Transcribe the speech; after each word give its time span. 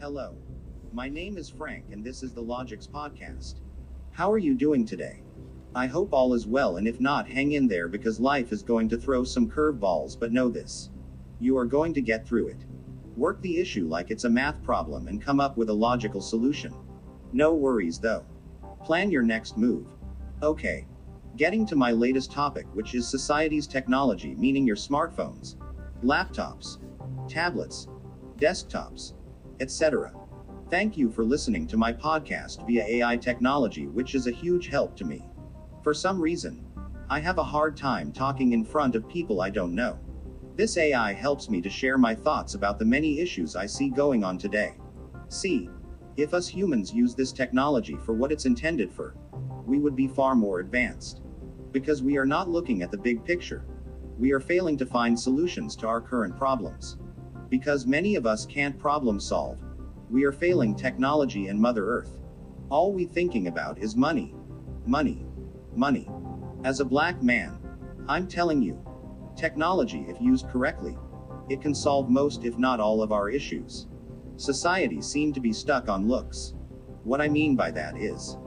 Hello. 0.00 0.34
My 0.94 1.10
name 1.10 1.36
is 1.36 1.50
Frank 1.50 1.84
and 1.92 2.02
this 2.02 2.22
is 2.22 2.32
the 2.32 2.42
Logix 2.42 2.88
Podcast. 2.88 3.60
How 4.12 4.32
are 4.32 4.38
you 4.38 4.54
doing 4.54 4.86
today? 4.86 5.22
I 5.74 5.88
hope 5.88 6.14
all 6.14 6.32
is 6.32 6.46
well 6.46 6.78
and 6.78 6.88
if 6.88 7.00
not, 7.00 7.28
hang 7.28 7.52
in 7.52 7.68
there 7.68 7.86
because 7.86 8.18
life 8.18 8.50
is 8.50 8.62
going 8.62 8.88
to 8.88 8.96
throw 8.96 9.24
some 9.24 9.50
curveballs, 9.50 10.18
but 10.18 10.32
know 10.32 10.48
this. 10.48 10.88
You 11.38 11.58
are 11.58 11.66
going 11.66 11.92
to 11.92 12.00
get 12.00 12.26
through 12.26 12.48
it. 12.48 12.64
Work 13.14 13.42
the 13.42 13.58
issue 13.58 13.88
like 13.88 14.10
it's 14.10 14.24
a 14.24 14.30
math 14.30 14.62
problem 14.62 15.06
and 15.06 15.20
come 15.20 15.38
up 15.38 15.58
with 15.58 15.68
a 15.68 15.74
logical 15.74 16.22
solution. 16.22 16.74
No 17.34 17.52
worries 17.52 17.98
though. 17.98 18.24
Plan 18.82 19.10
your 19.10 19.22
next 19.22 19.58
move. 19.58 19.86
Okay. 20.42 20.86
Getting 21.36 21.66
to 21.66 21.76
my 21.76 21.92
latest 21.92 22.32
topic, 22.32 22.64
which 22.72 22.94
is 22.94 23.06
society's 23.06 23.66
technology, 23.66 24.34
meaning 24.36 24.66
your 24.66 24.76
smartphones, 24.76 25.56
laptops, 26.02 26.78
tablets, 27.28 27.86
desktops, 28.38 29.12
etc. 29.60 30.12
Thank 30.70 30.96
you 30.96 31.10
for 31.10 31.24
listening 31.24 31.66
to 31.68 31.76
my 31.76 31.92
podcast 31.92 32.66
via 32.66 32.84
AI 32.84 33.16
technology, 33.16 33.86
which 33.86 34.14
is 34.14 34.26
a 34.26 34.32
huge 34.32 34.68
help 34.68 34.96
to 34.96 35.04
me. 35.04 35.28
For 35.82 35.92
some 35.92 36.20
reason, 36.20 36.64
I 37.08 37.18
have 37.20 37.38
a 37.38 37.44
hard 37.44 37.76
time 37.76 38.12
talking 38.12 38.52
in 38.52 38.64
front 38.64 38.94
of 38.94 39.08
people 39.08 39.40
I 39.40 39.50
don't 39.50 39.74
know. 39.74 39.98
This 40.56 40.76
AI 40.76 41.12
helps 41.12 41.50
me 41.50 41.60
to 41.62 41.68
share 41.70 41.98
my 41.98 42.14
thoughts 42.14 42.54
about 42.54 42.78
the 42.78 42.84
many 42.84 43.18
issues 43.18 43.56
I 43.56 43.66
see 43.66 43.90
going 43.90 44.22
on 44.22 44.38
today. 44.38 44.76
See, 45.28 45.70
if 46.16 46.34
us 46.34 46.46
humans 46.46 46.92
use 46.92 47.14
this 47.14 47.32
technology 47.32 47.96
for 47.96 48.12
what 48.12 48.30
it's 48.30 48.46
intended 48.46 48.92
for, 48.92 49.16
we 49.66 49.78
would 49.78 49.96
be 49.96 50.06
far 50.06 50.34
more 50.34 50.60
advanced. 50.60 51.22
Because 51.72 52.02
we 52.02 52.16
are 52.16 52.26
not 52.26 52.48
looking 52.48 52.82
at 52.82 52.90
the 52.90 52.98
big 52.98 53.24
picture. 53.24 53.64
We 54.18 54.32
are 54.32 54.40
failing 54.40 54.76
to 54.78 54.86
find 54.86 55.18
solutions 55.18 55.74
to 55.76 55.88
our 55.88 56.00
current 56.00 56.36
problems. 56.36 56.98
Because 57.50 57.84
many 57.84 58.14
of 58.14 58.26
us 58.26 58.46
can't 58.46 58.78
problem 58.78 59.18
solve, 59.18 59.58
we 60.08 60.24
are 60.24 60.32
failing 60.32 60.74
technology 60.74 61.48
and 61.48 61.60
Mother 61.60 61.84
Earth. 61.84 62.20
All 62.68 62.92
we 62.92 63.04
thinking 63.04 63.48
about 63.48 63.78
is 63.78 63.96
money. 63.96 64.34
Money. 64.86 65.26
Money. 65.74 66.08
As 66.62 66.78
a 66.78 66.84
black 66.84 67.22
man, 67.22 67.58
I'm 68.08 68.28
telling 68.28 68.62
you, 68.62 68.78
technology, 69.36 70.06
if 70.08 70.20
used 70.20 70.48
correctly, 70.48 70.96
it 71.48 71.60
can 71.60 71.74
solve 71.74 72.08
most, 72.08 72.44
if 72.44 72.56
not 72.56 72.78
all, 72.78 73.02
of 73.02 73.10
our 73.10 73.28
issues. 73.28 73.88
Society 74.36 75.02
seem 75.02 75.32
to 75.32 75.40
be 75.40 75.52
stuck 75.52 75.88
on 75.88 76.06
looks. 76.06 76.54
What 77.02 77.20
I 77.20 77.28
mean 77.28 77.56
by 77.56 77.72
that 77.72 77.96
is, 77.96 78.38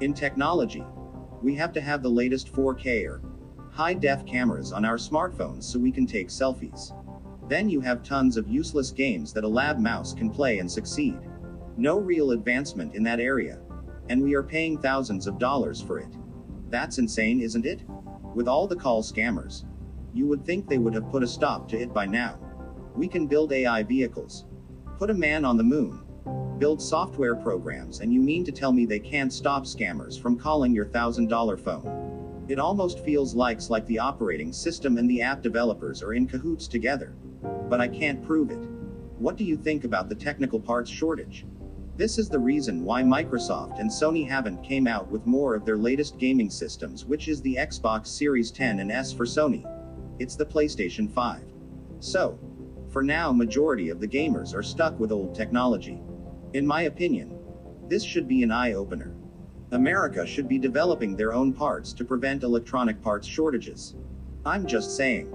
in 0.00 0.14
technology, 0.14 0.84
we 1.42 1.56
have 1.56 1.72
to 1.72 1.80
have 1.80 2.02
the 2.02 2.10
latest 2.10 2.52
4K 2.52 3.08
or 3.08 3.22
high 3.72 3.94
def 3.94 4.24
cameras 4.24 4.72
on 4.72 4.84
our 4.84 4.98
smartphones 4.98 5.64
so 5.64 5.80
we 5.80 5.90
can 5.90 6.06
take 6.06 6.28
selfies. 6.28 6.92
Then 7.52 7.68
you 7.68 7.82
have 7.82 8.02
tons 8.02 8.38
of 8.38 8.48
useless 8.48 8.90
games 8.90 9.34
that 9.34 9.44
a 9.44 9.46
lab 9.46 9.78
mouse 9.78 10.14
can 10.14 10.30
play 10.30 10.60
and 10.60 10.72
succeed. 10.72 11.18
No 11.76 11.98
real 11.98 12.30
advancement 12.30 12.94
in 12.94 13.02
that 13.02 13.20
area. 13.20 13.60
And 14.08 14.22
we 14.22 14.34
are 14.34 14.42
paying 14.42 14.78
thousands 14.78 15.26
of 15.26 15.38
dollars 15.38 15.78
for 15.78 15.98
it. 15.98 16.16
That's 16.70 16.96
insane, 16.96 17.42
isn't 17.42 17.66
it? 17.66 17.82
With 18.34 18.48
all 18.48 18.66
the 18.66 18.74
call 18.74 19.02
scammers. 19.02 19.66
You 20.14 20.26
would 20.28 20.46
think 20.46 20.66
they 20.66 20.78
would 20.78 20.94
have 20.94 21.10
put 21.10 21.22
a 21.22 21.26
stop 21.26 21.68
to 21.68 21.78
it 21.78 21.92
by 21.92 22.06
now. 22.06 22.38
We 22.96 23.06
can 23.06 23.26
build 23.26 23.52
AI 23.52 23.82
vehicles. 23.82 24.46
Put 24.96 25.10
a 25.10 25.14
man 25.14 25.44
on 25.44 25.58
the 25.58 25.62
moon. 25.62 26.02
Build 26.56 26.80
software 26.80 27.36
programs, 27.36 28.00
and 28.00 28.14
you 28.14 28.22
mean 28.22 28.46
to 28.46 28.52
tell 28.52 28.72
me 28.72 28.86
they 28.86 28.98
can't 28.98 29.30
stop 29.30 29.64
scammers 29.64 30.18
from 30.18 30.38
calling 30.38 30.74
your 30.74 30.86
thousand 30.86 31.28
dollar 31.28 31.58
phone? 31.58 32.46
It 32.48 32.58
almost 32.58 33.00
feels 33.00 33.34
like, 33.34 33.68
like 33.68 33.84
the 33.88 33.98
operating 33.98 34.54
system 34.54 34.96
and 34.96 35.08
the 35.08 35.20
app 35.20 35.42
developers 35.42 36.02
are 36.02 36.14
in 36.14 36.26
cahoots 36.26 36.66
together. 36.66 37.14
But 37.42 37.80
I 37.80 37.88
can't 37.88 38.24
prove 38.24 38.50
it. 38.50 38.58
What 39.18 39.36
do 39.36 39.44
you 39.44 39.56
think 39.56 39.84
about 39.84 40.08
the 40.08 40.14
technical 40.14 40.60
parts 40.60 40.90
shortage? 40.90 41.46
This 41.96 42.18
is 42.18 42.28
the 42.28 42.38
reason 42.38 42.84
why 42.84 43.02
Microsoft 43.02 43.78
and 43.78 43.90
Sony 43.90 44.26
haven't 44.26 44.64
came 44.64 44.86
out 44.86 45.10
with 45.10 45.26
more 45.26 45.54
of 45.54 45.64
their 45.64 45.76
latest 45.76 46.18
gaming 46.18 46.48
systems 46.48 47.04
which 47.04 47.28
is 47.28 47.42
the 47.42 47.56
Xbox 47.56 48.06
Series 48.06 48.50
10 48.50 48.80
and 48.80 48.90
S 48.90 49.12
for 49.12 49.26
Sony. 49.26 49.64
It's 50.18 50.34
the 50.34 50.46
PlayStation 50.46 51.12
5. 51.12 51.42
So, 52.00 52.38
for 52.90 53.02
now 53.02 53.32
majority 53.32 53.90
of 53.90 54.00
the 54.00 54.08
gamers 54.08 54.54
are 54.54 54.62
stuck 54.62 54.98
with 54.98 55.12
old 55.12 55.34
technology. 55.34 56.00
In 56.54 56.66
my 56.66 56.82
opinion, 56.82 57.38
this 57.88 58.02
should 58.02 58.26
be 58.26 58.42
an 58.42 58.50
eye-opener. 58.50 59.14
America 59.72 60.26
should 60.26 60.48
be 60.48 60.58
developing 60.58 61.16
their 61.16 61.32
own 61.32 61.52
parts 61.52 61.92
to 61.94 62.04
prevent 62.04 62.42
electronic 62.42 63.00
parts 63.02 63.26
shortages. 63.26 63.94
I'm 64.44 64.66
just 64.66 64.96
saying. 64.96 65.30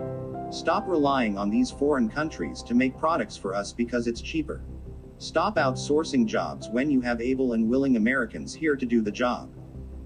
Stop 0.50 0.88
relying 0.88 1.38
on 1.38 1.50
these 1.50 1.70
foreign 1.70 2.10
countries 2.10 2.64
to 2.64 2.74
make 2.74 2.98
products 2.98 3.36
for 3.36 3.54
us 3.54 3.74
because 3.74 4.08
it's 4.08 4.22
cheaper. 4.22 4.62
Stop 5.18 5.58
outsourcing 5.58 6.26
jobs 6.26 6.70
when 6.70 6.90
you 6.90 7.02
have 7.02 7.20
able 7.20 7.54
and 7.54 7.68
willing 7.68 7.98
Americans 7.98 8.54
here 8.54 8.76
to 8.76 8.86
do 8.86 9.02
the 9.02 9.12
job. 9.12 9.52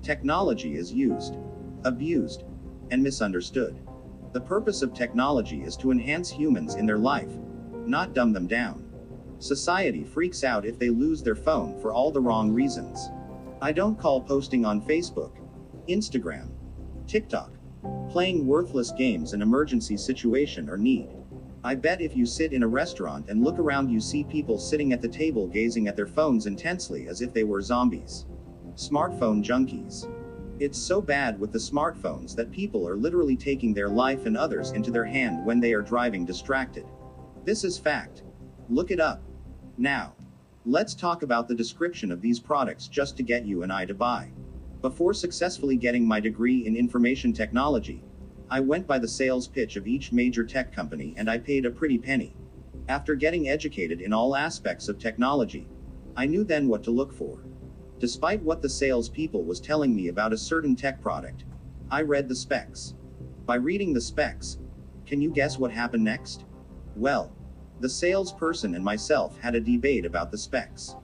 Technology 0.01 0.77
is 0.77 0.91
used, 0.91 1.37
abused, 1.83 2.43
and 2.89 3.03
misunderstood. 3.03 3.79
The 4.33 4.41
purpose 4.41 4.81
of 4.81 4.93
technology 4.93 5.61
is 5.61 5.77
to 5.77 5.91
enhance 5.91 6.31
humans 6.31 6.73
in 6.73 6.87
their 6.87 6.97
life, 6.97 7.37
not 7.85 8.13
dumb 8.13 8.33
them 8.33 8.47
down. 8.47 8.87
Society 9.37 10.03
freaks 10.03 10.43
out 10.43 10.65
if 10.65 10.79
they 10.79 10.89
lose 10.89 11.21
their 11.21 11.35
phone 11.35 11.79
for 11.81 11.93
all 11.93 12.11
the 12.11 12.21
wrong 12.21 12.51
reasons. 12.51 13.09
I 13.61 13.71
don't 13.71 13.99
call 13.99 14.21
posting 14.21 14.65
on 14.65 14.81
Facebook, 14.81 15.33
Instagram, 15.87 16.49
TikTok, 17.05 17.51
playing 18.09 18.45
worthless 18.45 18.91
games 18.91 19.33
in 19.33 19.41
emergency 19.41 19.97
situation 19.97 20.69
or 20.69 20.77
need. 20.77 21.09
I 21.63 21.75
bet 21.75 22.01
if 22.01 22.15
you 22.15 22.25
sit 22.25 22.53
in 22.53 22.63
a 22.63 22.67
restaurant 22.67 23.29
and 23.29 23.43
look 23.43 23.59
around, 23.59 23.89
you 23.89 23.99
see 23.99 24.23
people 24.23 24.57
sitting 24.57 24.93
at 24.93 25.01
the 25.01 25.07
table 25.07 25.47
gazing 25.47 25.87
at 25.87 25.95
their 25.95 26.07
phones 26.07 26.47
intensely 26.47 27.07
as 27.07 27.21
if 27.21 27.33
they 27.33 27.43
were 27.43 27.61
zombies. 27.61 28.25
Smartphone 28.75 29.43
junkies. 29.43 30.07
It's 30.59 30.77
so 30.77 31.01
bad 31.01 31.39
with 31.39 31.51
the 31.51 31.59
smartphones 31.59 32.35
that 32.35 32.51
people 32.51 32.87
are 32.87 32.95
literally 32.95 33.35
taking 33.35 33.73
their 33.73 33.89
life 33.89 34.25
and 34.25 34.37
others 34.37 34.71
into 34.71 34.91
their 34.91 35.05
hand 35.05 35.45
when 35.45 35.59
they 35.59 35.73
are 35.73 35.81
driving 35.81 36.25
distracted. 36.25 36.85
This 37.45 37.63
is 37.63 37.77
fact. 37.77 38.23
Look 38.69 38.91
it 38.91 38.99
up. 38.99 39.23
Now, 39.77 40.13
let's 40.65 40.93
talk 40.93 41.23
about 41.23 41.47
the 41.47 41.55
description 41.55 42.11
of 42.11 42.21
these 42.21 42.39
products 42.39 42.87
just 42.87 43.17
to 43.17 43.23
get 43.23 43.45
you 43.45 43.63
and 43.63 43.71
I 43.71 43.85
to 43.85 43.93
buy. 43.93 44.31
Before 44.81 45.13
successfully 45.13 45.75
getting 45.77 46.07
my 46.07 46.19
degree 46.19 46.65
in 46.65 46.75
information 46.75 47.33
technology, 47.33 48.03
I 48.49 48.61
went 48.61 48.87
by 48.87 48.97
the 48.97 49.07
sales 49.07 49.47
pitch 49.47 49.75
of 49.75 49.85
each 49.85 50.11
major 50.11 50.43
tech 50.43 50.73
company 50.73 51.13
and 51.17 51.29
I 51.29 51.37
paid 51.37 51.65
a 51.65 51.69
pretty 51.69 51.99
penny. 51.99 52.35
After 52.87 53.13
getting 53.13 53.47
educated 53.47 54.01
in 54.01 54.11
all 54.11 54.35
aspects 54.35 54.89
of 54.89 54.97
technology, 54.97 55.67
I 56.17 56.25
knew 56.25 56.43
then 56.43 56.67
what 56.67 56.83
to 56.85 56.91
look 56.91 57.13
for. 57.13 57.43
Despite 57.99 58.41
what 58.41 58.63
the 58.63 58.69
salespeople 58.69 59.43
was 59.43 59.61
telling 59.61 59.95
me 59.95 60.07
about 60.07 60.33
a 60.33 60.37
certain 60.37 60.75
tech 60.75 60.99
product, 60.99 61.45
I 61.91 62.01
read 62.01 62.27
the 62.27 62.35
specs. 62.35 62.95
By 63.45 63.55
reading 63.55 63.93
the 63.93 64.01
specs, 64.01 64.57
can 65.05 65.21
you 65.21 65.29
guess 65.29 65.59
what 65.59 65.71
happened 65.71 66.03
next? 66.03 66.45
Well, 66.95 67.31
the 67.81 67.89
salesperson 67.89 68.73
and 68.73 68.83
myself 68.83 69.37
had 69.37 69.53
a 69.53 69.61
debate 69.61 70.05
about 70.05 70.31
the 70.31 70.37
specs. 70.39 70.95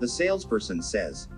The 0.00 0.08
salesperson 0.08 0.82
says, 0.82 1.28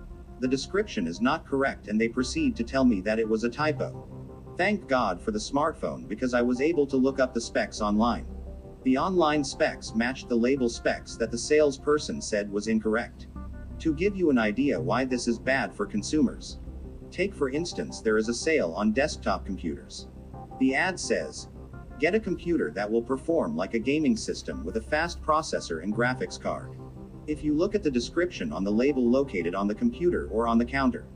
the 0.41 0.49
description 0.49 1.07
is 1.07 1.21
not 1.21 1.47
correct 1.47 1.89
and 1.89 2.01
they 2.01 2.09
proceed 2.09 2.57
to 2.57 2.65
tell 2.65 2.85
me 2.85 3.01
that 3.01 3.19
it 3.19 3.29
was 3.29 3.45
a 3.45 3.51
typo. 3.51 4.09
Thank 4.57 4.89
God 4.89 5.21
for 5.21 5.31
the 5.31 5.39
smartphone 5.39 6.07
because 6.07 6.35
I 6.35 6.43
was 6.43 6.61
able 6.61 6.87
to 6.87 6.97
look 6.97 7.19
up 7.19 7.35
the 7.35 7.41
specs 7.41 7.81
online. 7.81 8.27
The 8.85 8.99
online 8.99 9.43
specs 9.43 9.95
matched 9.95 10.29
the 10.29 10.37
label 10.37 10.69
specs 10.69 11.17
that 11.17 11.31
the 11.31 11.39
salesperson 11.39 12.21
said 12.21 12.53
was 12.53 12.69
incorrect. 12.69 13.29
To 13.81 13.95
give 13.95 14.15
you 14.15 14.31
an 14.31 14.39
idea 14.39 14.81
why 14.81 15.05
this 15.05 15.27
is 15.27 15.39
bad 15.39 15.75
for 15.75 15.87
consumers. 15.87 16.59
Take 17.11 17.35
for 17.35 17.51
instance 17.51 18.01
there 18.01 18.19
is 18.19 18.29
a 18.29 18.35
sale 18.35 18.73
on 18.77 18.93
desktop 18.93 19.47
computers. 19.47 20.09
The 20.61 20.75
ad 20.75 21.01
says, 21.01 21.49
Get 21.99 22.15
a 22.15 22.21
computer 22.21 22.71
that 22.73 22.91
will 22.91 23.03
perform 23.03 23.57
like 23.57 23.75
a 23.75 23.79
gaming 23.79 24.17
system 24.17 24.65
with 24.65 24.77
a 24.77 24.83
fast 24.83 25.23
processor 25.23 25.83
and 25.83 25.95
graphics 25.95 26.41
card. 26.41 26.77
If 27.27 27.43
you 27.43 27.55
look 27.55 27.75
at 27.75 27.83
the 27.83 27.91
description 27.91 28.53
on 28.53 28.65
the 28.65 28.71
label 28.71 29.09
located 29.09 29.55
on 29.55 29.67
the 29.67 29.75
computer 29.75 30.29
or 30.31 30.47
on 30.47 30.59
the 30.59 30.65
counter, 30.65 31.07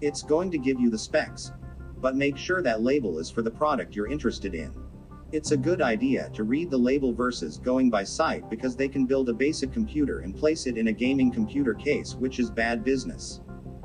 it's 0.00 0.22
going 0.22 0.50
to 0.50 0.58
give 0.58 0.80
you 0.80 0.90
the 0.90 0.98
specs, 0.98 1.52
but 1.98 2.16
make 2.16 2.36
sure 2.36 2.62
that 2.62 2.82
label 2.82 3.20
is 3.20 3.30
for 3.30 3.42
the 3.42 3.50
product 3.50 3.94
you're 3.94 4.10
interested 4.10 4.56
in. 4.56 4.74
It's 5.30 5.52
a 5.52 5.56
good 5.56 5.80
idea 5.80 6.30
to 6.30 6.42
read 6.42 6.68
the 6.68 6.78
label 6.78 7.12
versus 7.12 7.58
going 7.58 7.90
by 7.90 8.02
sight 8.02 8.50
because 8.50 8.74
they 8.74 8.88
can 8.88 9.06
build 9.06 9.28
a 9.28 9.32
basic 9.32 9.72
computer 9.72 10.18
and 10.18 10.36
place 10.36 10.66
it 10.66 10.76
in 10.76 10.88
a 10.88 10.92
gaming 10.92 11.30
computer 11.30 11.74
case, 11.74 12.16
which 12.16 12.40
is 12.40 12.50
bad 12.50 12.82
business. 12.82 13.40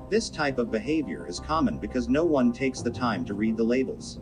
This 0.09 0.31
type 0.31 0.57
of 0.57 0.71
behavior 0.71 1.27
is 1.27 1.39
common 1.39 1.77
because 1.77 2.09
no 2.09 2.25
one 2.25 2.51
takes 2.51 2.81
the 2.81 2.89
time 2.89 3.23
to 3.25 3.35
read 3.35 3.55
the 3.55 3.63
labels. 3.63 4.19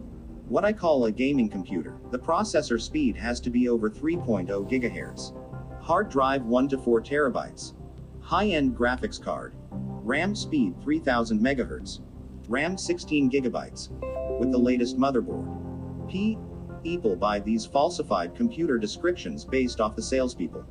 What 0.50 0.66
I 0.66 0.74
call 0.74 1.06
a 1.06 1.12
gaming 1.12 1.50
computer, 1.50 1.98
the 2.12 2.19
processor 2.19 2.81
speed 2.81 3.16
has 3.16 3.40
to 3.40 3.50
be 3.50 3.69
over 3.69 3.90
3.0 3.90 4.46
GHz. 4.48 5.45
Hard 5.86 6.10
drive 6.10 6.44
1 6.46 6.70
to 6.70 6.80
4 6.80 7.00
terabytes. 7.00 7.74
High-end 8.20 8.76
graphics 8.76 9.22
card. 9.22 9.54
RAM 9.70 10.34
speed 10.34 10.74
3000 10.82 11.40
MHz. 11.40 12.00
RAM 12.48 12.76
16 12.76 13.30
gigabytes. 13.30 13.92
With 14.40 14.52
the 14.52 14.58
latest 14.58 14.98
motherboard. 14.98 16.10
P. 16.10 16.40
People 16.82 17.16
buy 17.16 17.40
these 17.40 17.68
falsified 17.68 18.34
computer 18.34 18.80
descriptions 18.80 19.46
based 19.46 19.80
off 19.80 19.96
the 19.96 20.02
salespeople. 20.02 20.66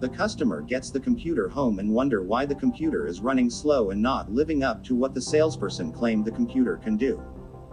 The 0.00 0.08
customer 0.08 0.62
gets 0.62 0.90
the 0.90 0.98
computer 0.98 1.48
home 1.48 1.78
and 1.78 1.94
wonder 1.94 2.24
why 2.24 2.44
the 2.44 2.56
computer 2.56 3.06
is 3.06 3.20
running 3.20 3.50
slow 3.50 3.90
and 3.90 4.02
not 4.02 4.32
living 4.32 4.64
up 4.64 4.82
to 4.86 4.96
what 4.96 5.14
the 5.14 5.22
salesperson 5.22 5.92
claimed 5.92 6.24
the 6.24 6.32
computer 6.32 6.76
can 6.78 6.96
do. 6.96 7.22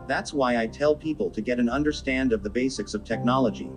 That's 0.07 0.31
why 0.31 0.57
I 0.57 0.68
tell 0.68 0.95
people 0.95 1.31
to 1.31 1.42
get 1.42 1.57
an 1.57 1.69
understand 1.69 2.34
of 2.34 2.44
the 2.44 2.51
basics 2.51 2.94
of 2.94 3.04
technology. 3.04 3.72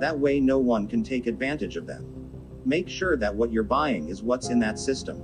That 0.00 0.18
way 0.18 0.40
no 0.40 0.58
one 0.58 0.88
can 0.88 1.04
take 1.04 1.28
advantage 1.28 1.76
of 1.76 1.86
them. 1.86 2.15
Make 2.66 2.88
sure 2.88 3.16
that 3.16 3.32
what 3.32 3.52
you're 3.52 3.62
buying 3.62 4.08
is 4.08 4.24
what's 4.24 4.48
in 4.48 4.58
that 4.58 4.76
system. 4.76 5.22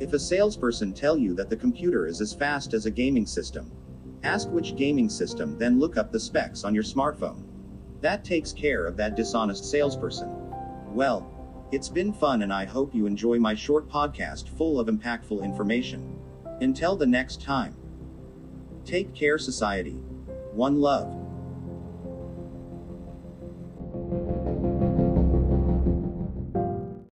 If 0.00 0.14
a 0.14 0.18
salesperson 0.18 0.94
tell 0.94 1.18
you 1.18 1.34
that 1.34 1.50
the 1.50 1.56
computer 1.56 2.06
is 2.06 2.22
as 2.22 2.32
fast 2.32 2.72
as 2.72 2.86
a 2.86 2.90
gaming 2.90 3.26
system, 3.26 3.70
ask 4.22 4.48
which 4.48 4.74
gaming 4.74 5.10
system 5.10 5.58
then 5.58 5.78
look 5.78 5.98
up 5.98 6.10
the 6.10 6.18
specs 6.18 6.64
on 6.64 6.74
your 6.74 6.82
smartphone. 6.82 7.44
That 8.00 8.24
takes 8.24 8.54
care 8.54 8.86
of 8.86 8.96
that 8.96 9.16
dishonest 9.16 9.70
salesperson. 9.70 10.34
Well, 10.86 11.30
it's 11.72 11.90
been 11.90 12.14
fun 12.14 12.40
and 12.40 12.54
I 12.54 12.64
hope 12.64 12.94
you 12.94 13.04
enjoy 13.04 13.38
my 13.38 13.54
short 13.54 13.86
podcast 13.90 14.48
full 14.56 14.80
of 14.80 14.88
impactful 14.88 15.44
information. 15.44 16.18
Until 16.62 16.96
the 16.96 17.06
next 17.06 17.42
time. 17.42 17.76
Take 18.86 19.14
care 19.14 19.36
society. 19.36 19.98
One 20.54 20.80
love. 20.80 21.27